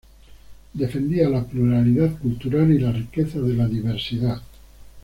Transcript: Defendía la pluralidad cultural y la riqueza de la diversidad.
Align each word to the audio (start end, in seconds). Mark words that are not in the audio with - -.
Defendía 0.73 1.29
la 1.29 1.43
pluralidad 1.45 2.17
cultural 2.17 2.71
y 2.73 2.79
la 2.79 2.91
riqueza 2.91 3.39
de 3.39 3.53
la 3.53 3.67
diversidad. 3.67 4.41